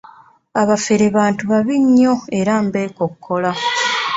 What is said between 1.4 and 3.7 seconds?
babi nnyo era mbekokkola.